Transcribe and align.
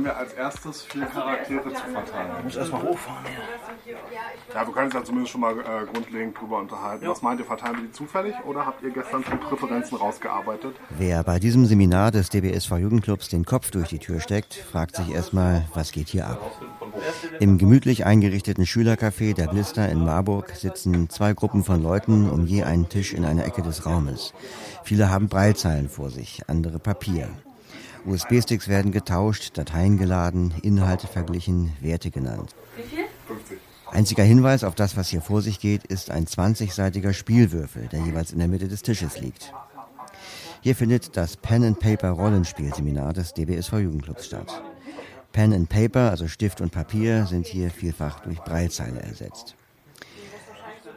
haben 0.00 0.06
wir 0.06 0.16
als 0.16 0.32
erstes 0.32 0.82
vier 0.82 1.04
Charaktere 1.04 1.62
zu 1.62 1.82
verteilen. 1.82 2.30
Ich 2.38 2.44
muss 2.44 2.56
erstmal 2.56 2.82
hochfahren 2.82 3.24
hier. 3.84 3.96
Ja, 4.54 4.66
wir 4.66 4.72
können 4.72 4.86
uns 4.86 4.94
ja 4.94 5.04
zumindest 5.04 5.32
schon 5.32 5.42
mal 5.42 5.58
äh, 5.58 5.86
grundlegend 5.92 6.40
drüber 6.40 6.58
unterhalten. 6.58 7.06
Was 7.06 7.20
meint 7.20 7.38
ihr, 7.38 7.44
verteilen 7.44 7.76
wir 7.76 7.82
die 7.82 7.92
zufällig 7.92 8.34
oder 8.46 8.64
habt 8.64 8.82
ihr 8.82 8.90
gestern 8.90 9.22
schon 9.24 9.38
Präferenzen 9.38 9.98
rausgearbeitet? 9.98 10.74
Wer 10.90 11.22
bei 11.22 11.38
diesem 11.38 11.66
Seminar 11.66 12.12
des 12.12 12.30
DBSV 12.30 12.78
Jugendclubs 12.78 13.28
den 13.28 13.44
Kopf 13.44 13.70
durch 13.70 13.88
die 13.88 13.98
Tür 13.98 14.20
steckt, 14.20 14.54
fragt 14.54 14.96
sich 14.96 15.10
erstmal, 15.10 15.66
was 15.74 15.92
geht 15.92 16.08
hier 16.08 16.26
ab? 16.26 16.40
Im 17.38 17.58
gemütlich 17.58 18.06
eingerichteten 18.06 18.64
Schülercafé 18.64 19.34
der 19.34 19.48
Blister 19.48 19.88
in 19.88 20.02
Marburg 20.02 20.50
sitzen 20.56 21.10
zwei 21.10 21.34
Gruppen 21.34 21.62
von 21.62 21.82
Leuten 21.82 22.30
um 22.30 22.46
je 22.46 22.62
einen 22.62 22.88
Tisch 22.88 23.12
in 23.12 23.26
einer 23.26 23.44
Ecke 23.44 23.60
des 23.60 23.84
Raumes. 23.84 24.32
Viele 24.82 25.10
haben 25.10 25.28
Breilzeilen 25.28 25.90
vor 25.90 26.08
sich, 26.08 26.42
andere 26.48 26.78
Papier. 26.78 27.28
USB-Sticks 28.06 28.68
werden 28.68 28.92
getauscht, 28.92 29.56
Dateien 29.58 29.98
geladen, 29.98 30.54
Inhalte 30.62 31.06
verglichen, 31.06 31.72
Werte 31.80 32.10
genannt. 32.10 32.54
Wie 32.76 32.82
viel? 32.82 33.04
Einziger 33.90 34.22
Hinweis 34.22 34.62
auf 34.62 34.74
das, 34.74 34.96
was 34.96 35.08
hier 35.08 35.20
vor 35.20 35.42
sich 35.42 35.58
geht, 35.58 35.84
ist 35.84 36.10
ein 36.10 36.26
20-seitiger 36.26 37.12
Spielwürfel, 37.12 37.88
der 37.88 38.00
jeweils 38.00 38.32
in 38.32 38.38
der 38.38 38.48
Mitte 38.48 38.68
des 38.68 38.82
Tisches 38.82 39.20
liegt. 39.20 39.52
Hier 40.60 40.76
findet 40.76 41.16
das 41.16 41.36
Pen 41.36 41.64
and 41.64 41.80
Paper 41.80 42.10
Rollenspielseminar 42.10 43.12
des 43.12 43.34
DBSV 43.34 43.72
Jugendclubs 43.74 44.26
statt. 44.26 44.62
Pen 45.32 45.52
and 45.52 45.68
Paper, 45.68 46.10
also 46.10 46.28
Stift 46.28 46.60
und 46.60 46.70
Papier, 46.70 47.26
sind 47.26 47.46
hier 47.46 47.70
vielfach 47.70 48.20
durch 48.20 48.38
Breilzeile 48.40 49.00
ersetzt. 49.00 49.56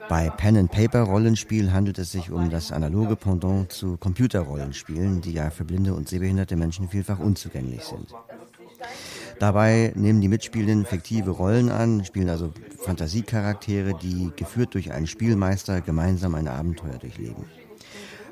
Bei 0.10 0.30
Pen 0.30 0.58
and 0.58 0.72
Paper 0.72 1.02
Rollenspiel 1.02 1.72
handelt 1.72 1.98
es 1.98 2.12
sich 2.12 2.32
um 2.32 2.50
das 2.50 2.72
analoge 2.72 3.16
Pendant 3.16 3.72
zu 3.72 3.98
Computerrollenspielen, 3.98 5.22
die 5.22 5.34
ja 5.34 5.50
für 5.50 5.64
blinde 5.64 5.94
und 5.94 6.10
sehbehinderte 6.10 6.56
Menschen 6.56 6.90
vielfach 6.90 7.20
unzugänglich 7.20 7.84
sind. 7.84 8.14
Dabei 9.40 9.94
nehmen 9.96 10.22
die 10.22 10.28
Mitspielenden 10.28 10.86
fiktive 10.86 11.32
Rollen 11.32 11.70
an, 11.70 12.06
spielen 12.06 12.30
also 12.30 12.52
Fantasiecharaktere, 12.80 13.94
die 14.02 14.32
geführt 14.36 14.74
durch 14.74 14.92
einen 14.92 15.08
Spielmeister 15.08 15.82
gemeinsam 15.82 16.36
ein 16.36 16.48
Abenteuer 16.48 16.98
durchleben. 16.98 17.46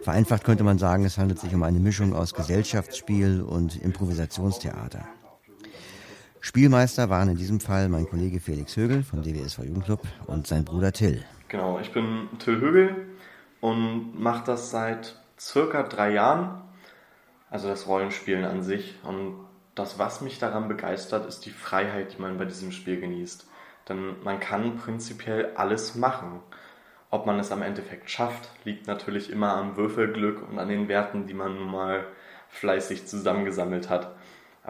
Vereinfacht 0.02 0.44
könnte 0.44 0.64
man 0.64 0.78
sagen, 0.78 1.06
es 1.06 1.18
handelt 1.18 1.40
sich 1.40 1.53
um 1.53 1.64
eine 1.64 1.80
Mischung 1.80 2.14
aus 2.14 2.34
Gesellschaftsspiel 2.34 3.42
und 3.42 3.81
Improvisationstheater. 3.81 5.06
Spielmeister 6.40 7.09
waren 7.09 7.30
in 7.30 7.38
diesem 7.38 7.59
Fall 7.59 7.88
mein 7.88 8.09
Kollege 8.09 8.40
Felix 8.40 8.76
Högel 8.76 9.03
vom 9.03 9.22
DWSV 9.22 9.59
Jugendclub 9.59 10.02
und 10.26 10.48
sein 10.48 10.66
Bruder 10.66 10.92
Till. 10.92 11.24
Genau, 11.52 11.80
ich 11.82 11.92
bin 11.92 12.30
Till 12.40 12.62
Högel 12.62 13.08
und 13.60 14.18
mache 14.18 14.46
das 14.46 14.72
seit 14.72 15.18
circa 15.38 15.84
drei 15.84 16.14
Jahren, 16.14 16.62
also 17.50 17.68
das 17.68 17.88
Rollenspielen 17.88 18.46
an 18.46 18.64
sich. 18.64 18.98
Und 19.04 19.36
das, 19.76 20.00
was 20.00 20.22
mich 20.22 20.40
daran 20.40 20.70
begeistert, 20.70 21.26
ist 21.26 21.46
die 21.46 21.50
Freiheit, 21.50 22.14
die 22.14 22.22
man 22.22 22.38
bei 22.38 22.46
diesem 22.46 22.72
Spiel 22.72 23.02
genießt. 23.02 23.50
Denn 23.90 24.16
man 24.24 24.40
kann 24.40 24.78
prinzipiell 24.78 25.52
alles 25.56 25.96
machen. 25.96 26.40
Ob 27.10 27.26
man 27.26 27.38
es 27.38 27.52
am 27.52 27.64
Endeffekt 27.64 28.10
schafft, 28.10 28.48
liegt 28.64 28.88
natürlich 28.88 29.30
immer 29.30 29.54
am 29.54 29.76
Würfelglück 29.76 30.50
und 30.50 30.58
an 30.58 30.70
den 30.70 30.88
Werten, 30.88 31.28
die 31.28 31.34
man 31.34 31.56
nun 31.56 31.70
mal 31.70 32.06
fleißig 32.48 33.08
zusammengesammelt 33.08 33.90
hat. 33.90 34.16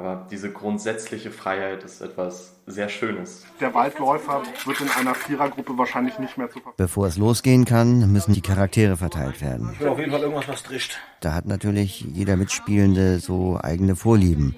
Aber 0.01 0.25
diese 0.31 0.51
grundsätzliche 0.51 1.29
Freiheit 1.29 1.83
ist 1.83 2.01
etwas 2.01 2.55
sehr 2.65 2.89
Schönes. 2.89 3.45
Der 3.59 3.71
Waldläufer 3.75 4.41
wird 4.65 4.81
in 4.81 4.89
einer 4.89 5.13
Vierergruppe 5.13 5.77
wahrscheinlich 5.77 6.17
nicht 6.17 6.39
mehr 6.39 6.47
zu 6.47 6.53
verfolgen. 6.53 6.77
Bevor 6.77 7.05
es 7.05 7.17
losgehen 7.17 7.65
kann, 7.65 8.11
müssen 8.11 8.33
die 8.33 8.41
Charaktere 8.41 8.97
verteilt 8.97 9.41
werden. 9.41 9.69
Ich 9.73 9.79
will 9.79 9.89
auf 9.89 9.99
jeden 9.99 10.09
Fall 10.09 10.21
irgendwas, 10.21 10.47
was 10.47 10.63
trischt. 10.63 10.97
Da 11.19 11.35
hat 11.35 11.45
natürlich 11.45 12.01
jeder 12.01 12.35
Mitspielende 12.35 13.19
so 13.19 13.59
eigene 13.61 13.95
Vorlieben, 13.95 14.55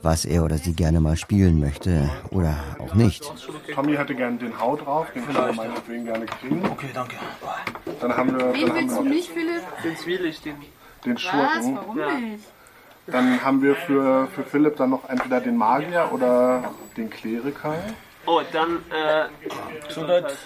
was 0.00 0.24
er 0.24 0.42
oder 0.42 0.56
sie 0.56 0.72
gerne 0.72 1.00
mal 1.00 1.18
spielen 1.18 1.60
möchte 1.60 2.08
oder 2.30 2.54
auch 2.78 2.94
nicht. 2.94 3.30
Tommy 3.74 3.94
hätte 3.94 4.14
gerne 4.14 4.38
den 4.38 4.58
Hau 4.58 4.74
drauf, 4.76 5.08
den 5.14 5.26
kann 5.26 5.36
er 5.36 5.52
meinetwegen 5.52 6.06
gerne 6.06 6.24
kriegen. 6.24 6.62
Okay, 6.64 6.88
danke. 6.94 7.16
Dann 8.00 8.16
haben 8.16 8.38
wir, 8.38 8.54
Wen 8.54 8.74
willst 8.74 8.96
du 8.96 9.02
nicht, 9.02 9.28
Philipp? 9.28 9.60
Den 9.84 9.96
Zwielichtigen. 9.98 10.62
den 11.04 11.14
Was? 11.16 11.20
Schurken. 11.20 11.76
Warum 11.76 11.96
nicht? 12.30 12.44
Dann 13.10 13.42
haben 13.42 13.62
wir 13.62 13.74
für, 13.74 14.28
für 14.34 14.44
Philipp 14.44 14.76
dann 14.76 14.90
noch 14.90 15.08
entweder 15.08 15.40
den 15.40 15.56
Magier 15.56 16.10
oder 16.12 16.72
den 16.96 17.08
Kleriker. 17.08 17.74
Oh, 18.26 18.42
dann, 18.52 18.82
äh, 18.90 19.86
Gesundheit. 19.86 20.36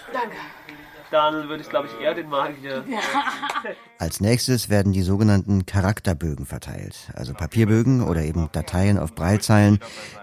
dann 1.11 1.49
würde 1.49 1.61
ich 1.61 1.69
glaube 1.69 1.89
ich 1.89 2.01
eher 2.01 2.13
den 2.13 2.29
Magier. 2.29 2.85
Als 3.99 4.21
nächstes 4.21 4.69
werden 4.69 4.93
die 4.93 5.01
sogenannten 5.01 5.65
Charakterbögen 5.65 6.45
verteilt, 6.45 7.09
also 7.13 7.33
Papierbögen 7.33 8.01
oder 8.01 8.21
eben 8.21 8.49
Dateien 8.53 8.97
auf 8.97 9.13
Breilzeilen, 9.13 9.79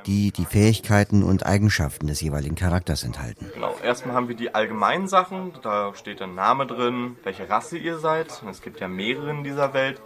die 0.06 0.32
die 0.32 0.46
Fähigkeiten 0.46 1.22
und 1.22 1.44
Eigenschaften 1.44 2.06
des 2.06 2.22
jeweiligen 2.22 2.56
Charakters 2.56 3.04
enthalten. 3.04 3.50
Genau, 3.54 3.74
erstmal 3.84 4.14
haben 4.14 4.28
wir 4.28 4.36
die 4.36 4.54
allgemeinen 4.54 5.08
Sachen. 5.08 5.52
Da 5.62 5.94
steht 5.94 6.22
ein 6.22 6.34
Name 6.34 6.66
drin, 6.66 7.16
welche 7.22 7.48
Rasse 7.48 7.76
ihr 7.76 7.98
seid. 7.98 8.42
Es 8.50 8.62
gibt 8.62 8.80
ja 8.80 8.88
mehrere 8.88 9.30
in 9.30 9.44
dieser 9.44 9.74
Welt. 9.74 10.00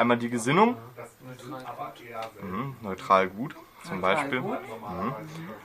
Einmal 0.00 0.16
die 0.16 0.30
Gesinnung. 0.30 0.76
Mhm, 2.40 2.74
neutral 2.80 3.28
gut, 3.28 3.54
zum 3.86 4.00
Beispiel. 4.00 4.40
Mhm. 4.40 4.56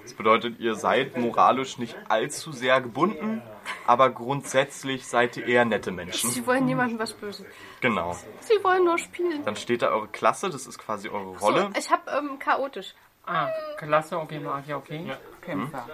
Das 0.04 0.14
bedeutet, 0.14 0.60
ihr 0.60 0.76
seid 0.76 1.16
moralisch 1.16 1.78
nicht 1.78 1.96
allzu 2.10 2.52
sehr 2.52 2.82
gebunden, 2.82 3.42
aber 3.88 4.10
grundsätzlich 4.10 5.08
seid 5.08 5.38
ihr 5.38 5.48
eher 5.48 5.64
nette 5.64 5.94
Menschen. 5.94 6.32
Sie 6.32 6.46
wollen 6.46 6.66
niemandem 6.66 7.00
was 7.00 7.14
Böses. 7.14 7.46
Genau. 7.80 8.18
Sie 8.42 8.62
wollen 8.62 8.84
nur 8.84 8.98
spielen. 8.98 9.46
Dann 9.46 9.56
steht 9.56 9.84
da 9.84 9.88
eure 9.92 10.10
Klasse, 10.10 10.50
das 10.50 10.68
ist 10.68 10.80
quasi 10.80 11.08
eure 11.08 11.40
So, 11.40 11.46
Rolle. 11.46 11.70
ich 11.80 11.90
habe 11.90 12.12
ähm, 12.12 12.38
chaotisch. 12.38 12.94
Ah, 13.26 13.48
Klasse, 13.78 14.20
okay, 14.20 14.40
Magier, 14.42 14.76
okay. 14.76 15.14
Kämpfer. 15.42 15.88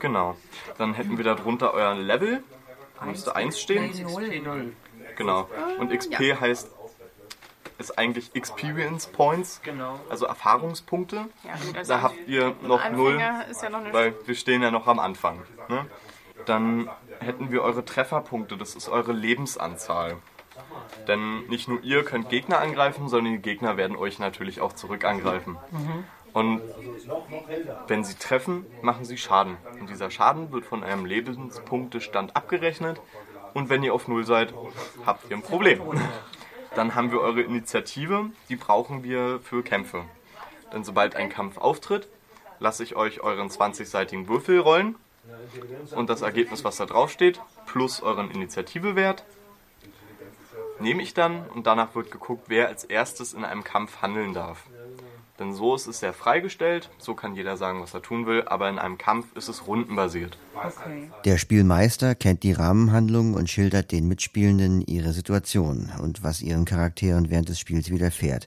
Genau. 0.00 0.36
Dann 0.78 0.94
hätten 0.94 1.16
wir 1.16 1.24
darunter 1.24 1.72
euer 1.74 1.94
Level. 1.94 2.42
Da 2.98 3.06
müsste 3.06 3.36
1 3.36 3.56
stehen. 3.60 3.92
Null. 4.42 4.72
Genau. 5.16 5.48
Und 5.78 5.92
XP 5.96 6.40
heißt, 6.40 6.72
ist 7.78 7.98
eigentlich 7.98 8.34
Experience 8.34 9.06
Points, 9.06 9.60
Genau. 9.62 9.98
also 10.08 10.26
Erfahrungspunkte. 10.26 11.26
also 11.76 11.92
Da 11.92 12.02
habt 12.02 12.16
ihr 12.26 12.54
noch 12.62 12.88
null, 12.90 13.18
ja 13.18 13.44
noch 13.70 13.92
weil 13.92 14.14
wir 14.26 14.34
stehen 14.34 14.62
ja 14.62 14.70
noch 14.70 14.86
am 14.86 14.98
Anfang. 14.98 15.42
Ne? 15.68 15.86
Dann 16.46 16.88
hätten 17.20 17.50
wir 17.50 17.62
eure 17.62 17.84
Trefferpunkte, 17.84 18.56
das 18.56 18.74
ist 18.74 18.88
eure 18.88 19.12
Lebensanzahl. 19.12 20.16
Denn 21.08 21.46
nicht 21.46 21.68
nur 21.68 21.82
ihr 21.82 22.04
könnt 22.04 22.28
Gegner 22.28 22.60
angreifen, 22.60 23.08
sondern 23.08 23.32
die 23.34 23.42
Gegner 23.42 23.76
werden 23.76 23.96
euch 23.96 24.18
natürlich 24.18 24.60
auch 24.60 24.72
zurück 24.72 25.04
angreifen. 25.04 25.58
Und 26.32 26.60
wenn 27.88 28.04
sie 28.04 28.14
treffen, 28.14 28.66
machen 28.82 29.04
sie 29.04 29.16
Schaden. 29.16 29.56
Und 29.80 29.88
dieser 29.88 30.10
Schaden 30.10 30.52
wird 30.52 30.64
von 30.64 30.84
einem 30.84 31.06
Lebenspunktestand 31.06 32.36
abgerechnet. 32.36 33.00
Und 33.52 33.68
wenn 33.68 33.82
ihr 33.84 33.94
auf 33.94 34.08
Null 34.08 34.24
seid, 34.24 34.52
habt 35.06 35.30
ihr 35.30 35.36
ein 35.36 35.42
Problem. 35.42 35.80
Dann 36.74 36.94
haben 36.94 37.12
wir 37.12 37.20
eure 37.20 37.42
Initiative, 37.42 38.30
die 38.48 38.56
brauchen 38.56 39.04
wir 39.04 39.40
für 39.40 39.62
Kämpfe. 39.62 40.04
Denn 40.72 40.84
sobald 40.84 41.14
ein 41.14 41.28
Kampf 41.28 41.58
auftritt, 41.58 42.08
lasse 42.58 42.82
ich 42.82 42.96
euch 42.96 43.20
euren 43.20 43.48
20-seitigen 43.48 44.28
Würfel 44.28 44.58
rollen 44.58 44.96
und 45.94 46.10
das 46.10 46.22
Ergebnis, 46.22 46.64
was 46.64 46.76
da 46.76 46.86
drauf 46.86 47.10
steht, 47.10 47.40
plus 47.66 48.02
euren 48.02 48.30
Initiativewert, 48.30 49.24
nehme 50.80 51.02
ich 51.02 51.14
dann 51.14 51.46
und 51.48 51.66
danach 51.66 51.94
wird 51.94 52.10
geguckt, 52.10 52.44
wer 52.48 52.68
als 52.68 52.84
erstes 52.84 53.32
in 53.32 53.44
einem 53.44 53.64
Kampf 53.64 54.02
handeln 54.02 54.34
darf. 54.34 54.64
Denn 55.38 55.52
so 55.52 55.74
ist 55.74 55.88
es 55.88 55.98
sehr 55.98 56.12
freigestellt, 56.12 56.90
so 56.98 57.14
kann 57.14 57.34
jeder 57.34 57.56
sagen, 57.56 57.82
was 57.82 57.92
er 57.92 58.02
tun 58.02 58.24
will, 58.26 58.44
aber 58.46 58.68
in 58.68 58.78
einem 58.78 58.98
Kampf 58.98 59.34
ist 59.34 59.48
es 59.48 59.66
rundenbasiert. 59.66 60.38
Okay. 60.54 61.10
Der 61.24 61.38
Spielmeister 61.38 62.14
kennt 62.14 62.44
die 62.44 62.52
Rahmenhandlung 62.52 63.34
und 63.34 63.50
schildert 63.50 63.90
den 63.90 64.06
Mitspielenden 64.06 64.80
ihre 64.82 65.12
Situation 65.12 65.90
und 66.00 66.22
was 66.22 66.40
ihren 66.40 66.64
Charakteren 66.64 67.30
während 67.30 67.48
des 67.48 67.58
Spiels 67.58 67.90
widerfährt. 67.90 68.46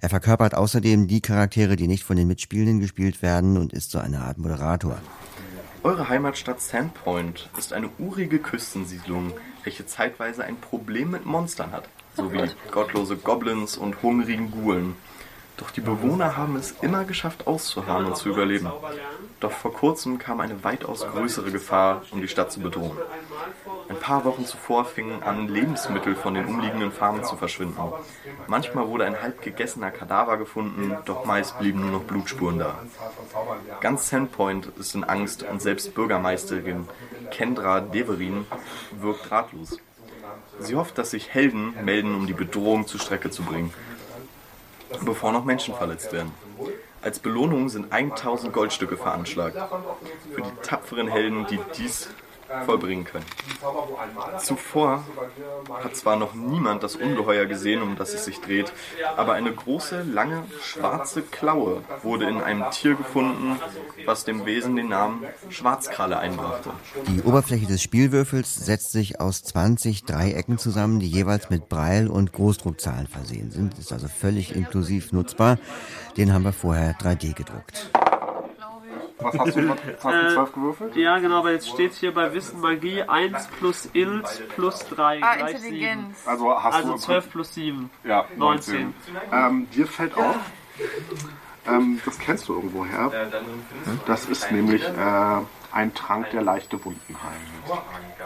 Er 0.00 0.10
verkörpert 0.10 0.54
außerdem 0.54 1.08
die 1.08 1.20
Charaktere, 1.20 1.74
die 1.74 1.88
nicht 1.88 2.04
von 2.04 2.16
den 2.16 2.28
Mitspielenden 2.28 2.78
gespielt 2.78 3.20
werden 3.20 3.58
und 3.58 3.72
ist 3.72 3.90
so 3.90 3.98
eine 3.98 4.20
Art 4.20 4.38
Moderator. 4.38 5.00
Eure 5.82 6.08
Heimatstadt 6.08 6.60
Sandpoint 6.60 7.50
ist 7.58 7.72
eine 7.72 7.88
urige 7.98 8.38
Küstensiedlung, 8.38 9.32
welche 9.64 9.86
zeitweise 9.86 10.44
ein 10.44 10.56
Problem 10.56 11.10
mit 11.10 11.26
Monstern 11.26 11.72
hat, 11.72 11.88
sowie 12.14 12.48
gottlose 12.70 13.16
Goblins 13.16 13.76
und 13.76 14.02
hungrigen 14.02 14.52
Ghoulen. 14.52 14.94
Doch 15.58 15.72
die 15.72 15.80
Bewohner 15.80 16.36
haben 16.36 16.56
es 16.56 16.74
immer 16.82 17.04
geschafft 17.04 17.46
auszuharren 17.48 18.06
und 18.06 18.16
zu 18.16 18.28
überleben. 18.28 18.70
Doch 19.40 19.50
vor 19.50 19.72
kurzem 19.72 20.18
kam 20.18 20.40
eine 20.40 20.62
weitaus 20.64 21.06
größere 21.06 21.50
Gefahr, 21.50 22.02
um 22.12 22.20
die 22.20 22.28
Stadt 22.28 22.52
zu 22.52 22.60
bedrohen. 22.60 22.96
Ein 23.88 23.98
paar 23.98 24.24
Wochen 24.24 24.46
zuvor 24.46 24.84
fingen 24.84 25.22
an, 25.22 25.48
Lebensmittel 25.48 26.14
von 26.14 26.34
den 26.34 26.46
umliegenden 26.46 26.92
Farmen 26.92 27.24
zu 27.24 27.36
verschwinden. 27.36 27.92
Manchmal 28.46 28.88
wurde 28.88 29.04
ein 29.04 29.20
halb 29.20 29.42
gegessener 29.42 29.90
Kadaver 29.90 30.36
gefunden, 30.36 30.96
doch 31.04 31.24
meist 31.24 31.58
blieben 31.58 31.80
nur 31.80 31.90
noch 31.90 32.04
Blutspuren 32.04 32.60
da. 32.60 32.78
Ganz 33.80 34.08
Sandpoint 34.08 34.66
ist 34.78 34.94
in 34.94 35.04
Angst 35.04 35.42
und 35.42 35.60
selbst 35.60 35.94
Bürgermeisterin 35.94 36.88
Kendra 37.30 37.80
Deverin 37.80 38.46
wirkt 39.00 39.30
ratlos. 39.30 39.78
Sie 40.60 40.76
hofft, 40.76 40.98
dass 40.98 41.10
sich 41.10 41.32
Helden 41.32 41.74
melden, 41.84 42.14
um 42.14 42.26
die 42.26 42.32
Bedrohung 42.32 42.86
zur 42.86 43.00
Strecke 43.00 43.30
zu 43.30 43.42
bringen, 43.42 43.72
bevor 45.04 45.32
noch 45.32 45.44
Menschen 45.44 45.74
verletzt 45.74 46.12
werden. 46.12 46.32
Als 47.00 47.18
Belohnung 47.18 47.68
sind 47.68 47.92
1000 47.92 48.52
Goldstücke 48.52 48.96
veranschlagt. 48.96 49.56
Für 50.34 50.42
die 50.42 50.50
tapferen 50.62 51.08
Helden, 51.08 51.46
die 51.48 51.60
dies 51.76 52.08
vollbringen 52.64 53.04
können. 53.04 53.24
Zuvor 54.38 55.04
hat 55.82 55.96
zwar 55.96 56.16
noch 56.16 56.34
niemand 56.34 56.82
das 56.82 56.96
Ungeheuer 56.96 57.46
gesehen, 57.46 57.82
um 57.82 57.96
das 57.96 58.14
es 58.14 58.24
sich 58.24 58.40
dreht, 58.40 58.72
aber 59.16 59.34
eine 59.34 59.52
große, 59.52 60.02
lange, 60.02 60.44
schwarze 60.62 61.22
Klaue 61.22 61.82
wurde 62.02 62.28
in 62.28 62.40
einem 62.40 62.70
Tier 62.70 62.94
gefunden, 62.94 63.58
was 64.04 64.24
dem 64.24 64.46
Wesen 64.46 64.76
den 64.76 64.88
Namen 64.88 65.24
Schwarzkralle 65.50 66.18
einbrachte. 66.18 66.70
Die 67.08 67.22
Oberfläche 67.22 67.66
des 67.66 67.82
Spielwürfels 67.82 68.54
setzt 68.54 68.92
sich 68.92 69.20
aus 69.20 69.42
20 69.42 70.04
Dreiecken 70.04 70.58
zusammen, 70.58 71.00
die 71.00 71.08
jeweils 71.08 71.50
mit 71.50 71.68
Braille- 71.68 72.10
und 72.10 72.32
Großdruckzahlen 72.32 73.06
versehen 73.06 73.50
sind. 73.50 73.78
Ist 73.78 73.92
also 73.92 74.08
völlig 74.08 74.54
inklusiv 74.54 75.12
nutzbar. 75.12 75.58
Den 76.16 76.32
haben 76.32 76.44
wir 76.44 76.52
vorher 76.52 76.94
3D 76.98 77.34
gedruckt. 77.34 77.90
Was 79.20 79.38
hast 79.38 79.56
du? 79.56 79.68
Was 79.68 79.78
hast 80.04 80.14
du 80.22 80.34
12 80.34 80.52
gewürfelt? 80.52 80.96
Ja, 80.96 81.18
genau, 81.18 81.38
aber 81.38 81.52
jetzt 81.52 81.68
steht 81.68 81.92
hier 81.94 82.12
bei 82.14 82.32
Wissen 82.32 82.60
Magie 82.60 83.02
1 83.02 83.48
plus 83.58 83.86
Int 83.92 84.24
plus 84.54 84.86
3 84.90 85.20
Ah, 85.22 85.36
gleich 85.36 85.56
7. 85.58 85.64
Intelligenz. 85.64 86.18
Also 86.26 86.62
hast 86.62 86.74
Also 86.76 86.92
du 86.92 86.98
12 86.98 87.30
plus 87.30 87.54
7. 87.54 87.90
Ja, 88.04 88.24
19. 88.36 88.94
19. 88.94 88.94
Ähm, 89.32 89.68
dir 89.70 89.86
fällt 89.86 90.16
auf, 90.16 90.36
ähm, 91.66 92.00
das 92.04 92.18
kennst 92.18 92.48
du 92.48 92.54
irgendwoher. 92.54 93.10
Das 94.06 94.24
ist 94.26 94.50
nämlich 94.52 94.82
äh, 94.86 95.40
ein 95.72 95.92
Trank, 95.94 96.30
der 96.30 96.42
leichte 96.42 96.82
Wunden 96.84 97.16
heilt. 97.22 97.80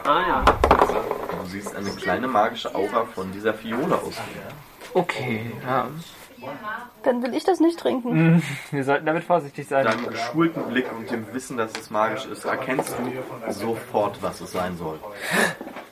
Ah 0.05 0.21
ja. 0.27 0.45
Du 0.45 1.49
siehst 1.49 1.75
eine 1.75 1.89
kleine 1.91 2.27
magische 2.27 2.73
Aura 2.73 3.05
von 3.05 3.31
dieser 3.31 3.53
Fiole 3.53 3.95
ausgehen. 3.95 4.63
Okay, 4.93 5.51
ja. 5.65 5.87
Dann 7.03 7.21
will 7.23 7.33
ich 7.33 7.43
das 7.43 7.59
nicht 7.59 7.79
trinken. 7.79 8.41
Wir 8.71 8.83
sollten 8.83 9.05
damit 9.05 9.23
vorsichtig 9.23 9.67
sein. 9.67 9.85
Deinem 9.85 10.07
geschulten 10.07 10.63
Blick 10.63 10.91
und 10.91 11.09
dem 11.11 11.31
Wissen, 11.33 11.57
dass 11.57 11.71
es 11.79 11.89
magisch 11.89 12.25
ist, 12.25 12.45
erkennst 12.45 12.95
du 12.97 13.51
sofort, 13.51 14.21
was 14.21 14.41
es 14.41 14.51
sein 14.51 14.77
soll. 14.77 14.99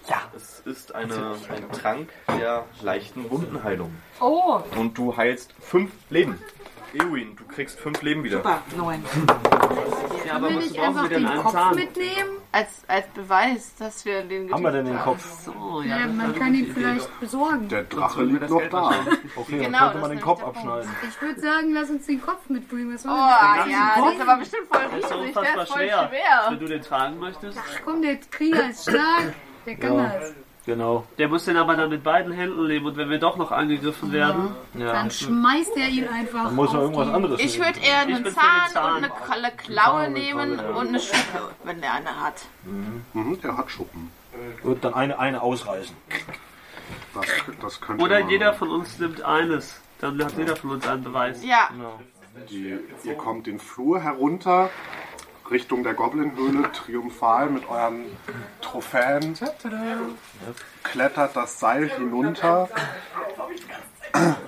Ja. 0.09 0.17
Es 0.35 0.61
ist 0.65 0.95
eine, 0.95 1.35
ein 1.49 1.71
Trank 1.71 2.09
der 2.39 2.65
leichten 2.81 3.29
Wundenheilung. 3.29 3.93
Oh, 4.19 4.59
Und 4.75 4.97
du 4.97 5.15
heilst 5.15 5.53
fünf 5.59 5.91
Leben. 6.09 6.39
Eowyn, 6.93 7.35
du 7.37 7.45
kriegst 7.45 7.79
fünf 7.79 8.01
Leben 8.01 8.23
wieder. 8.23 8.37
Super, 8.37 8.61
neun. 8.75 9.03
Ja, 10.31 10.37
aber 10.37 10.49
ich 10.49 10.73
brauchen 10.73 10.97
einfach 10.97 11.07
den 11.09 11.25
Kopf 11.41 11.51
Zahn? 11.53 11.75
mitnehmen? 11.75 12.29
Als, 12.53 12.67
als 12.87 13.07
Beweis, 13.07 13.75
dass 13.79 14.03
wir 14.05 14.23
den 14.23 14.51
Haben 14.51 14.63
wir 14.63 14.71
denn 14.71 14.85
den 14.85 14.99
Kopf? 14.99 15.23
So, 15.45 15.81
Ja, 15.85 15.99
ja, 15.99 16.07
das 16.07 16.15
man 16.15 16.35
kann 16.35 16.53
ihn 16.53 16.73
vielleicht 16.73 17.19
besorgen. 17.19 17.67
Der 17.69 17.83
Drache 17.83 18.23
liegt 18.23 18.49
noch 18.49 18.61
da. 18.69 18.91
Okay, 19.37 19.59
Genau, 19.59 19.61
dann 19.61 19.71
das 19.71 19.79
könnte 19.79 19.97
man 19.99 20.09
den 20.11 20.21
Kopf 20.21 20.43
abschneiden. 20.43 20.89
Ich 21.09 21.21
würde 21.21 21.39
sagen, 21.39 21.73
lass 21.73 21.89
uns 21.89 22.05
den 22.07 22.21
Kopf 22.21 22.49
mitbringen. 22.49 22.93
Was 22.93 23.05
oh 23.05 23.09
ja, 23.09 23.65
der 23.65 24.11
ist 24.13 24.21
aber 24.21 24.37
bestimmt 24.37 24.67
voll 24.69 24.81
Das 24.83 24.99
ist 24.99 25.11
riesig. 25.13 25.27
Unfassbar 25.27 25.63
ist 25.63 25.71
voll 25.71 25.77
schwer. 25.81 26.07
schwer. 26.09 26.45
Wenn 26.49 26.59
du 26.59 26.65
den 26.65 26.81
tragen 26.81 27.19
möchtest. 27.19 27.57
Ach 27.61 27.79
komm, 27.85 28.01
der 28.01 28.15
Krieger 28.17 28.69
ist 28.69 28.83
stark. 28.89 29.33
Der 29.65 29.75
kann 29.77 29.95
Ja. 29.95 30.03
das. 30.19 30.33
Genau. 30.65 31.05
Der 31.17 31.27
muss 31.27 31.45
den 31.45 31.57
aber 31.57 31.75
dann 31.75 31.89
mit 31.89 32.03
beiden 32.03 32.31
Händen 32.31 32.67
nehmen 32.67 32.85
und 32.85 32.97
wenn 32.97 33.09
wir 33.09 33.17
doch 33.17 33.35
noch 33.35 33.51
angegriffen 33.51 34.11
werden. 34.11 34.55
Ja. 34.75 34.93
Dann 34.93 35.09
schmeißt 35.09 35.75
er 35.75 35.89
ihn 35.89 36.07
einfach. 36.07 36.45
Dann 36.45 36.55
muss 36.55 36.69
auf 36.69 36.75
er 36.75 36.81
irgendwas 36.81 37.07
anderes 37.09 37.39
Ich 37.41 37.57
nehmen. 37.57 37.65
würde 37.65 37.79
eher 37.79 37.99
einen 38.01 38.25
Zahn, 38.25 38.69
Zahn. 38.71 39.03
und 39.05 39.11
eine 39.31 39.51
Klaue 39.51 40.09
nehmen 40.11 40.57
ja. 40.59 40.69
und 40.69 40.87
eine 40.89 40.99
Schuppe, 40.99 41.49
wenn 41.63 41.81
der 41.81 41.93
eine 41.93 42.21
hat. 42.21 42.45
Mhm, 42.63 43.41
der 43.41 43.57
hat 43.57 43.71
Schuppen. 43.71 44.11
Gut, 44.61 44.83
dann 44.83 44.93
eine, 44.93 45.17
eine 45.19 45.41
ausreißen. 45.41 45.95
Das, 47.13 47.25
das 47.61 47.79
Oder 47.99 48.19
jeder 48.19 48.53
von 48.53 48.69
uns 48.69 48.99
nimmt 48.99 49.21
eines. 49.23 49.79
Dann 49.99 50.23
hat 50.23 50.37
jeder 50.37 50.55
von 50.55 50.71
uns 50.71 50.87
einen 50.87 51.03
Beweis. 51.03 51.43
Ja, 51.43 51.69
Die, 52.49 52.77
ihr 53.03 53.15
kommt 53.15 53.47
den 53.47 53.59
Flur 53.59 53.99
herunter, 53.99 54.69
Richtung 55.51 55.83
der 55.83 55.93
Goblin-Höhle, 55.93 56.71
triumphal 56.71 57.49
mit 57.49 57.69
euren 57.69 58.05
Trophäen. 58.61 59.37
Klettert 60.83 61.35
das 61.35 61.59
Seil 61.59 61.89
hinunter. 61.89 62.69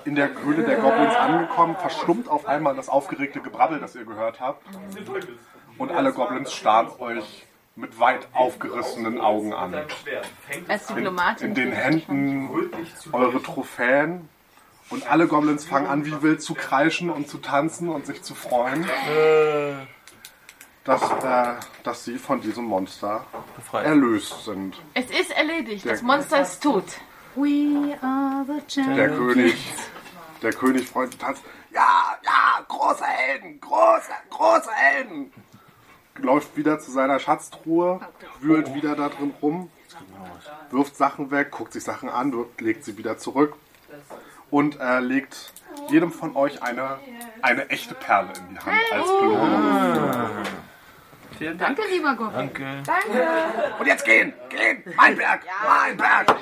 In 0.05 0.15
der 0.15 0.29
Höhle 0.41 0.63
der 0.63 0.77
Goblins 0.77 1.15
angekommen, 1.15 1.75
verstummt 1.75 2.29
auf 2.29 2.47
einmal 2.47 2.75
das 2.75 2.89
aufgeregte 2.89 3.41
Gebrabbel, 3.41 3.79
das 3.79 3.95
ihr 3.95 4.05
gehört 4.05 4.39
habt. 4.39 4.65
Und 5.77 5.91
alle 5.91 6.13
Goblins 6.13 6.53
starren 6.53 6.89
euch 6.99 7.45
mit 7.75 7.99
weit 7.99 8.27
aufgerissenen 8.33 9.19
Augen 9.19 9.53
an. 9.53 9.73
In, 10.95 11.47
in 11.47 11.55
den 11.55 11.71
Händen 11.71 12.49
eure 13.11 13.41
Trophäen. 13.41 14.29
Und 14.89 15.09
alle 15.09 15.27
Goblins 15.27 15.65
fangen 15.65 15.87
an, 15.87 16.05
wie 16.05 16.21
wild 16.21 16.41
zu 16.41 16.53
kreischen 16.53 17.09
und 17.09 17.27
zu 17.27 17.39
tanzen 17.39 17.89
und 17.89 18.05
sich 18.05 18.21
zu 18.21 18.35
freuen, 18.35 18.85
dass, 20.83 21.01
äh, 21.01 21.55
dass 21.83 22.03
sie 22.05 22.17
von 22.17 22.41
diesem 22.41 22.65
Monster 22.65 23.25
erlöst 23.73 24.45
sind. 24.45 24.75
Es 24.93 25.05
ist 25.09 25.31
erledigt. 25.31 25.85
Das 25.85 26.01
Monster 26.01 26.41
ist 26.41 26.61
tot. 26.61 26.85
We 27.35 27.97
are 28.01 28.45
the 28.45 28.61
Der 28.81 29.09
champions. 29.09 29.17
König, 29.17 29.73
der 30.41 30.53
König 30.53 30.87
freut 30.87 31.11
sich 31.11 31.19
tanzt. 31.19 31.43
Ja, 31.73 32.17
ja, 32.23 32.63
große 32.67 33.03
Helden, 33.03 33.59
große, 33.59 34.11
große 34.29 34.71
Helden. 34.71 35.33
Läuft 36.19 36.55
wieder 36.55 36.79
zu 36.79 36.91
seiner 36.91 37.19
Schatztruhe, 37.19 37.99
wühlt 38.39 38.75
wieder 38.75 38.95
da 38.95 39.09
drin 39.09 39.33
rum, 39.41 39.71
wirft 40.69 40.95
Sachen 40.95 41.31
weg, 41.31 41.49
guckt 41.49 41.73
sich 41.73 41.83
Sachen 41.83 42.07
an, 42.07 42.45
legt 42.59 42.85
sie 42.85 42.97
wieder 42.99 43.17
zurück 43.17 43.55
und 44.51 44.79
äh, 44.79 44.99
legt 44.99 45.53
jedem 45.89 46.11
von 46.11 46.35
euch 46.35 46.61
eine, 46.61 46.99
eine 47.41 47.67
echte 47.71 47.95
Perle 47.95 48.33
in 48.37 48.53
die 48.53 48.59
Hand 48.59 48.77
als 48.91 49.07
Belohnung. 49.07 50.29
Vielen 51.43 51.57
Dank. 51.57 51.75
Danke, 51.75 51.91
lieber 51.91 52.15
Goblin. 52.15 52.51
Und 53.77 53.85
jetzt 53.85 54.05
gehen, 54.05 54.33
gehen, 54.47 54.81
mein 54.95 55.17
Berg, 55.17 55.41
mein 55.67 55.97
Berg. 55.97 56.37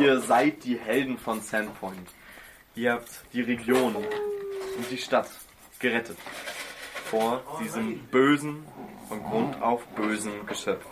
Ihr 0.00 0.18
seid 0.18 0.64
die 0.64 0.76
Helden 0.76 1.16
von 1.16 1.40
Sandpoint. 1.40 2.08
Ihr 2.74 2.94
habt 2.94 3.08
die 3.32 3.42
Region 3.42 3.94
und 3.94 4.90
die 4.90 4.98
Stadt 4.98 5.30
gerettet 5.78 6.18
vor 7.04 7.40
diesem 7.62 8.00
bösen, 8.08 8.66
von 9.08 9.22
Grund 9.22 9.62
auf 9.62 9.86
bösen 9.94 10.44
Geschöpf. 10.46 10.84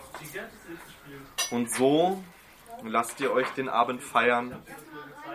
Und 1.51 1.69
so 1.69 2.23
lasst 2.85 3.19
ihr 3.19 3.33
euch 3.33 3.49
den 3.49 3.67
Abend 3.67 4.01
feiern 4.01 4.63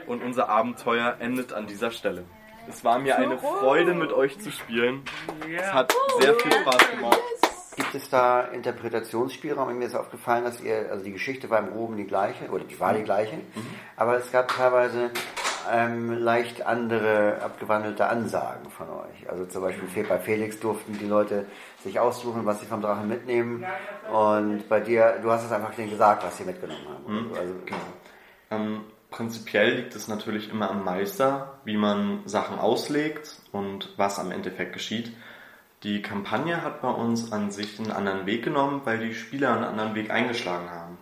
und 0.06 0.23
unser 0.23 0.49
Abenteuer 0.49 1.19
endet 1.21 1.52
an 1.52 1.66
dieser 1.66 1.90
Stelle. 1.90 2.25
Es 2.66 2.83
war 2.83 2.99
mir 2.99 3.19
eine 3.19 3.37
Freude, 3.37 3.92
mit 3.92 4.11
euch 4.11 4.38
zu 4.38 4.50
spielen. 4.50 5.02
Es 5.54 5.71
hat 5.71 5.95
sehr 6.19 6.35
viel 6.35 6.52
Spaß 6.52 6.90
gemacht. 6.92 7.21
Gibt 7.77 7.95
es 7.95 8.11
da 8.11 8.43
Interpretationsspielraum? 8.43 9.79
Mir 9.79 9.87
ist 9.87 9.95
aufgefallen, 9.95 10.45
dass 10.45 10.61
ihr, 10.61 10.91
also 10.91 11.05
die 11.05 11.12
Geschichte 11.12 11.49
war 11.50 11.61
im 11.61 11.71
Groben 11.71 11.97
die 11.97 12.07
gleiche, 12.07 12.49
oder 12.50 12.65
die 12.65 12.79
war 12.81 12.95
die 12.95 13.05
gleiche, 13.05 13.39
aber 13.97 14.17
es 14.17 14.31
gab 14.33 14.49
teilweise 14.49 15.11
ähm, 15.71 16.12
leicht 16.12 16.67
andere, 16.67 17.41
abgewandelte 17.43 18.07
Ansagen 18.09 18.71
von 18.71 18.89
euch. 18.89 19.31
Also 19.31 19.45
zum 19.47 19.62
Beispiel 19.62 20.05
bei 20.05 20.19
Felix 20.19 20.59
durften 20.59 20.99
die 20.99 21.07
Leute 21.07 21.47
sich 21.85 22.00
aussuchen, 22.00 22.45
was 22.45 22.61
sie 22.61 22.67
vom 22.67 22.83
Drachen 22.83 23.09
mitnehmen 23.09 23.65
und 24.12 24.69
bei 24.69 24.81
dir, 24.81 25.19
du 25.23 25.31
hast 25.31 25.45
es 25.45 25.53
einfach 25.53 25.75
denen 25.75 25.91
gesagt, 25.91 26.25
was 26.25 26.37
sie 26.39 26.45
mitgenommen 26.45 26.87
haben. 26.89 27.31
Also, 27.39 27.55
Ähm, 28.50 28.81
prinzipiell 29.11 29.75
liegt 29.75 29.95
es 29.95 30.09
natürlich 30.09 30.50
immer 30.50 30.71
am 30.71 30.85
Meister, 30.85 31.61
wie 31.65 31.77
man 31.77 32.23
Sachen 32.27 32.59
auslegt 32.59 33.37
und 33.53 33.95
was 33.97 34.19
am 34.19 34.33
Endeffekt 34.33 34.73
geschieht. 34.73 35.12
Die 35.83 36.03
Kampagne 36.03 36.63
hat 36.63 36.83
bei 36.83 36.91
uns 36.91 37.33
an 37.33 37.51
sich 37.51 37.79
einen 37.79 37.91
anderen 37.91 38.27
Weg 38.27 38.45
genommen, 38.45 38.83
weil 38.85 38.99
die 38.99 39.15
Spieler 39.15 39.55
einen 39.55 39.65
anderen 39.65 39.95
Weg 39.95 40.11
eingeschlagen 40.11 40.71
haben. 40.71 40.99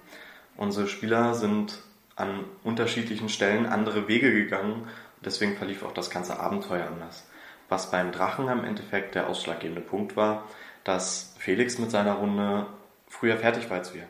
Unsere 0.57 0.87
Spieler 0.87 1.35
sind 1.35 1.81
an 2.15 2.45
unterschiedlichen 2.65 3.29
Stellen 3.29 3.67
andere 3.67 4.09
Wege 4.09 4.33
gegangen 4.33 4.89
deswegen 5.25 5.57
verlief 5.57 5.83
auch 5.83 5.93
das 5.93 6.11
ganze 6.11 6.39
Abenteuer 6.39 6.87
anders. 6.87 7.27
Was 7.69 7.91
beim 7.91 8.13
Drachen 8.13 8.49
am 8.49 8.65
Endeffekt 8.65 9.15
der 9.15 9.29
ausschlaggebende 9.29 9.83
Punkt 9.83 10.17
war, 10.17 10.45
dass 10.85 11.35
Felix 11.39 11.79
mit 11.79 11.91
seiner 11.91 12.15
Runde 12.15 12.67
früher 13.07 13.37
fertig 13.37 13.69
war 13.69 13.79
als 13.79 13.95
wir. 13.95 14.05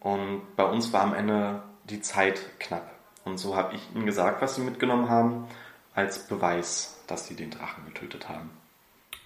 Und 0.00 0.54
bei 0.56 0.64
uns 0.64 0.92
war 0.92 1.02
am 1.02 1.14
Ende 1.14 1.62
die 1.84 2.00
Zeit 2.00 2.40
knapp. 2.60 2.90
Und 3.24 3.38
so 3.38 3.56
habe 3.56 3.74
ich 3.74 3.94
ihnen 3.94 4.06
gesagt, 4.06 4.42
was 4.42 4.54
sie 4.54 4.60
mitgenommen 4.60 5.08
haben, 5.08 5.48
als 5.94 6.26
Beweis, 6.26 7.02
dass 7.06 7.26
sie 7.26 7.34
den 7.34 7.50
Drachen 7.50 7.84
getötet 7.86 8.28
haben. 8.28 8.50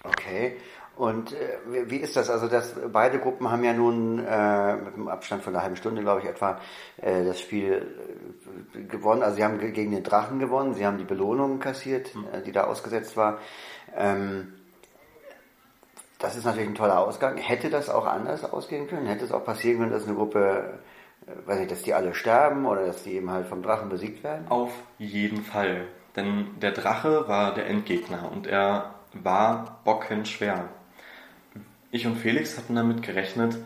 Okay. 0.03 0.57
Und 0.95 1.31
äh, 1.33 1.57
wie- 1.89 1.97
ist 1.97 2.15
das? 2.17 2.29
Also 2.29 2.47
das, 2.47 2.75
beide 2.91 3.19
Gruppen 3.19 3.49
haben 3.49 3.63
ja 3.63 3.71
nun 3.73 4.19
äh, 4.19 4.75
mit 4.75 4.93
einem 4.95 5.07
Abstand 5.07 5.43
von 5.43 5.53
einer 5.55 5.63
halben 5.63 5.77
Stunde, 5.77 6.01
glaube 6.01 6.21
ich, 6.21 6.27
etwa 6.27 6.59
äh, 7.01 7.23
das 7.23 7.39
Spiel 7.39 7.95
äh, 8.75 8.83
gewonnen. 8.83 9.23
Also 9.23 9.37
sie 9.37 9.43
haben 9.45 9.59
ge- 9.59 9.71
gegen 9.71 9.91
den 9.91 10.03
Drachen 10.03 10.39
gewonnen, 10.39 10.73
sie 10.73 10.85
haben 10.85 10.97
die 10.97 11.05
Belohnung 11.05 11.59
kassiert, 11.59 12.11
äh, 12.33 12.41
die 12.41 12.51
da 12.51 12.65
ausgesetzt 12.65 13.15
war. 13.15 13.37
Ähm, 13.95 14.55
das 16.19 16.35
ist 16.35 16.43
natürlich 16.43 16.67
ein 16.67 16.75
toller 16.75 16.99
Ausgang. 16.99 17.37
Hätte 17.37 17.69
das 17.69 17.89
auch 17.89 18.05
anders 18.05 18.43
ausgehen 18.43 18.87
können? 18.89 19.05
Hätte 19.07 19.23
es 19.23 19.31
auch 19.31 19.45
passieren 19.45 19.79
können, 19.79 19.91
dass 19.91 20.05
eine 20.05 20.15
Gruppe, 20.15 20.79
äh, 21.27 21.47
weiß 21.47 21.59
nicht, 21.59 21.71
dass 21.71 21.81
die 21.83 21.93
alle 21.93 22.13
sterben 22.13 22.65
oder 22.65 22.85
dass 22.85 23.03
die 23.03 23.13
eben 23.13 23.31
halt 23.31 23.47
vom 23.47 23.63
Drachen 23.63 23.87
besiegt 23.87 24.21
werden? 24.23 24.47
Auf 24.49 24.73
jeden 24.97 25.43
Fall. 25.43 25.87
Denn 26.17 26.59
der 26.61 26.71
Drache 26.71 27.25
war 27.29 27.53
der 27.53 27.67
Endgegner 27.67 28.29
und 28.29 28.47
er 28.47 28.95
war 29.13 29.81
bockenschwer. 29.83 30.69
Ich 31.91 32.05
und 32.05 32.17
Felix 32.17 32.57
hatten 32.57 32.75
damit 32.75 33.01
gerechnet, 33.01 33.57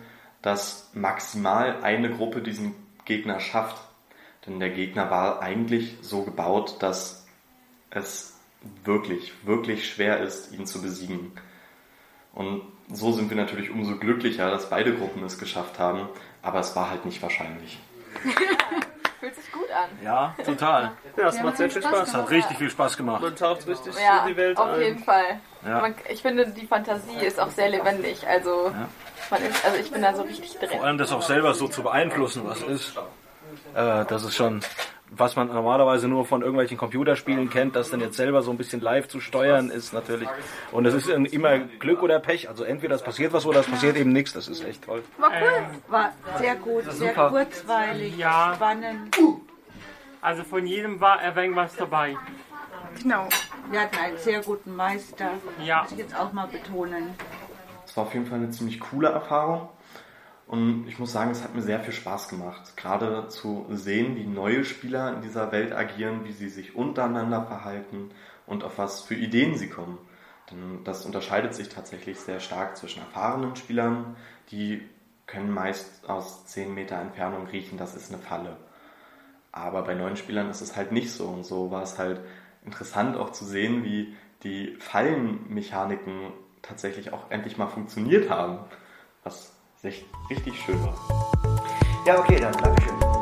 dass 0.42 0.90
maximal 0.94 1.84
eine 1.84 2.10
Gruppe 2.10 2.42
diesen 2.42 2.76
Gegner 3.06 3.40
schafft. 3.40 3.82
Denn 4.46 4.60
der 4.60 4.70
Gegner 4.70 5.10
war 5.10 5.42
eigentlich 5.42 5.98
so 6.02 6.24
gebaut, 6.24 6.78
dass 6.80 7.26
es 7.90 8.38
wirklich, 8.84 9.34
wirklich 9.46 9.88
schwer 9.88 10.20
ist, 10.22 10.52
ihn 10.54 10.66
zu 10.66 10.82
besiegen. 10.82 11.32
Und 12.34 12.64
so 12.92 13.12
sind 13.12 13.30
wir 13.30 13.38
natürlich 13.38 13.70
umso 13.70 13.98
glücklicher, 13.98 14.50
dass 14.50 14.70
beide 14.70 14.96
Gruppen 14.96 15.24
es 15.24 15.38
geschafft 15.38 15.80
haben, 15.80 16.08
aber 16.42 16.60
es 16.60 16.76
war 16.76 16.90
halt 16.90 17.06
nicht 17.06 17.22
wahrscheinlich. 17.22 17.80
Gut 19.54 19.72
an. 19.72 19.90
Ja, 20.04 20.36
total. 20.44 20.92
Ja, 21.16 21.28
es 21.28 21.42
macht 21.42 21.58
sehr 21.58 21.70
viel 21.70 21.82
Spaß. 21.84 22.08
Es 22.10 22.14
hat 22.14 22.30
richtig 22.32 22.58
viel 22.58 22.70
Spaß 22.70 22.98
gemacht. 22.98 23.22
Man 23.22 23.36
taucht 23.36 23.68
richtig 23.68 23.94
Ja, 24.04 24.24
in 24.24 24.30
die 24.34 24.38
Welt 24.38 24.58
auf 24.58 24.68
ein. 24.74 24.82
jeden 24.82 25.00
Fall. 25.04 25.40
Ja. 25.66 25.80
Man, 25.82 25.96
ich 26.10 26.22
finde, 26.22 26.48
die 26.48 26.66
Fantasie 26.68 27.18
ist 27.26 27.40
auch 27.40 27.52
sehr 27.52 27.70
lebendig. 27.70 28.28
Also, 28.28 28.72
man 29.30 29.42
ist, 29.44 29.64
also 29.66 29.78
ich 29.80 29.92
bin 29.92 30.02
da 30.02 30.14
so 30.16 30.24
richtig 30.24 30.58
drin. 30.58 30.70
Vor 30.72 30.84
allem 30.84 30.98
das 30.98 31.12
auch 31.12 31.22
selber 31.22 31.54
so 31.54 31.68
zu 31.68 31.84
beeinflussen, 31.84 32.42
was 32.46 32.62
ist. 32.64 32.98
Äh, 33.76 34.06
das 34.06 34.24
ist 34.24 34.36
schon, 34.36 34.62
was 35.12 35.36
man 35.36 35.48
normalerweise 35.48 36.08
nur 36.08 36.26
von 36.26 36.42
irgendwelchen 36.42 36.78
Computerspielen 36.78 37.50
kennt, 37.50 37.76
das 37.76 37.92
dann 37.92 38.02
jetzt 38.02 38.18
selber 38.18 38.42
so 38.42 38.50
ein 38.52 38.58
bisschen 38.58 38.82
live 38.82 39.08
zu 39.08 39.20
steuern 39.20 39.70
ist 39.70 39.94
natürlich. 39.94 40.28
Und 40.72 40.86
es 40.86 40.94
ist 40.96 41.08
immer 41.08 41.60
Glück 41.60 42.02
oder 42.02 42.20
Pech. 42.20 42.50
Also 42.50 42.64
entweder 42.64 42.96
es 42.96 43.04
passiert 43.04 43.32
was 43.32 43.46
oder 43.46 43.60
es 43.62 43.68
passiert 43.68 43.96
eben 43.96 44.12
nichts. 44.12 44.34
Das 44.34 44.48
ist 44.48 44.66
echt 44.66 44.84
toll. 44.84 45.04
War 45.20 45.30
cool. 45.30 45.64
War 45.88 46.12
sehr 46.40 46.56
gut, 46.56 46.92
sehr 46.92 47.14
kurzweilig, 47.14 48.18
Ja. 48.18 48.54
spannend. 48.56 49.16
Also 50.24 50.44
von 50.46 50.66
jedem 50.66 51.02
war 51.02 51.20
wenig 51.36 51.58
was 51.58 51.76
dabei. 51.76 52.16
Genau. 53.02 53.28
Wir 53.70 53.82
hatten 53.82 53.98
einen 53.98 54.18
sehr 54.18 54.42
guten 54.42 54.74
Meister. 54.74 55.32
Ja. 55.62 55.84
Muss 55.84 55.92
ich 55.92 55.98
jetzt 55.98 56.16
auch 56.18 56.32
mal 56.32 56.48
betonen. 56.48 57.10
Es 57.86 57.98
war 57.98 58.06
auf 58.06 58.14
jeden 58.14 58.26
Fall 58.26 58.38
eine 58.38 58.50
ziemlich 58.50 58.80
coole 58.80 59.10
Erfahrung. 59.10 59.68
Und 60.48 60.88
ich 60.88 60.98
muss 60.98 61.12
sagen, 61.12 61.32
es 61.32 61.44
hat 61.44 61.54
mir 61.54 61.62
sehr 61.62 61.82
viel 61.82 61.94
Spaß 61.94 62.30
gemacht. 62.30 62.78
Gerade 62.78 63.28
zu 63.28 63.66
sehen, 63.70 64.16
wie 64.16 64.26
neue 64.26 64.64
Spieler 64.64 65.14
in 65.14 65.22
dieser 65.22 65.52
Welt 65.52 65.74
agieren, 65.74 66.24
wie 66.24 66.32
sie 66.32 66.48
sich 66.48 66.74
untereinander 66.74 67.46
verhalten 67.46 68.12
und 68.48 68.64
auf 68.64 68.78
was 68.78 69.02
für 69.02 69.16
Ideen 69.16 69.58
sie 69.58 69.70
kommen. 69.70 69.98
Denn 70.50 70.86
das 70.86 71.06
unterscheidet 71.06 71.54
sich 71.54 71.68
tatsächlich 71.68 72.18
sehr 72.20 72.40
stark 72.40 72.78
zwischen 72.78 73.02
erfahrenen 73.02 73.58
Spielern, 73.58 74.16
die 74.52 74.88
können 75.26 75.52
meist 75.52 76.10
aus 76.10 76.46
10 76.46 76.74
Meter 76.74 76.98
Entfernung 76.98 77.48
riechen, 77.48 77.78
das 77.78 77.96
ist 77.96 78.14
eine 78.14 78.22
Falle. 78.22 78.58
Aber 79.54 79.84
bei 79.84 79.94
neuen 79.94 80.18
Spielern 80.18 80.50
ist 80.50 80.62
es 80.62 80.76
halt 80.76 80.92
nicht 80.92 81.12
so. 81.12 81.28
Und 81.28 81.46
so 81.46 81.72
war 81.72 81.84
es 81.84 81.98
halt 81.98 82.20
interessant 82.66 83.16
auch 83.16 83.32
zu 83.32 83.46
sehen, 83.46 83.84
wie 83.84 84.16
die 84.44 84.76
Fallenmechaniken 84.80 86.34
tatsächlich 86.62 87.14
auch 87.14 87.30
endlich 87.30 87.58
mal 87.58 87.68
funktioniert 87.68 88.30
haben. 88.30 88.60
Was 89.24 89.54
echt 89.84 90.06
richtig 90.30 90.60
schön 90.60 90.82
war. 90.84 90.96
Ja, 92.06 92.20
okay, 92.20 92.40
dann 92.40 92.54
Dankeschön. 92.54 93.13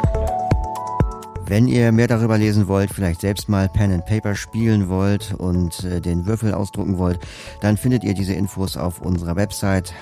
Wenn 1.51 1.67
ihr 1.67 1.91
mehr 1.91 2.08
darüber 2.08 2.38
lesen 2.38 2.70
wollt, 2.70 2.93
vielleicht 2.93 3.20
selbst 3.20 3.50
mal 3.50 3.67
Pen 3.67 3.91
and 3.91 4.05
Paper 4.05 4.36
spielen 4.36 4.88
wollt 4.88 5.34
und 5.38 5.84
äh, 5.84 6.00
den 6.00 6.25
Würfel 6.25 6.53
ausdrucken 6.53 6.98
wollt, 6.98 7.20
dann 7.60 7.75
findet 7.75 8.05
ihr 8.05 8.13
diese 8.13 8.34
Infos 8.34 8.77
auf 8.77 9.01
unserer 9.01 9.36
Website 9.36 9.93